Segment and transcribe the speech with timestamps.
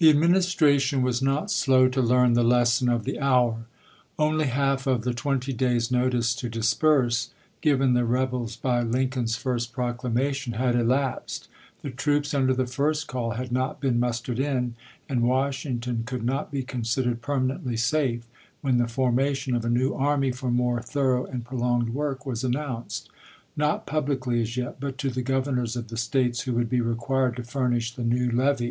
[0.00, 3.64] 'T^HE Administration was not slow to learn tlie J lesson of the houi*.
[4.18, 9.36] Only half of the twenty days' notice to disperse, given the rebels by Lin coln's
[9.36, 11.48] first proclamation, had elapsed—
[11.82, 14.74] the troops under the first call had not been mustered in—
[15.10, 18.26] and Washington could not be considered perma nently safe,
[18.62, 23.10] when the formation of a new army for more thorough and prolonged work was announced—
[23.58, 27.36] not publicly as yet, but to the Governors of the States who would be required
[27.36, 28.60] to furnish the new levy.